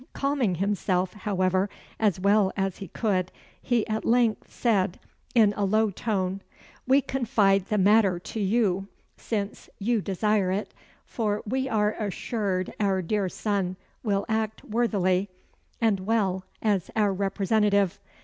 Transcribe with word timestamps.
Calming 0.13 0.55
himself, 0.55 1.13
however, 1.13 1.69
as 1.99 2.19
well 2.19 2.51
as 2.57 2.77
he 2.79 2.87
could, 2.87 3.31
he 3.61 3.85
at 3.87 4.03
length 4.03 4.51
said, 4.51 4.99
in 5.35 5.53
a 5.55 5.63
low 5.63 5.91
tone 5.91 6.41
"We 6.87 7.01
confide 7.01 7.67
the 7.67 7.77
matter 7.77 8.17
to 8.17 8.39
you, 8.39 8.87
since 9.15 9.69
you 9.77 10.01
desire 10.01 10.51
it, 10.51 10.73
for 11.05 11.43
we 11.45 11.69
are 11.69 11.93
assured 11.99 12.73
our 12.79 13.03
dear 13.03 13.29
son 13.29 13.77
will 14.01 14.25
act 14.27 14.63
worthily 14.65 15.29
and 15.79 15.99
well 15.99 16.45
as 16.63 16.89
our 16.95 17.13
representative. 17.13 17.99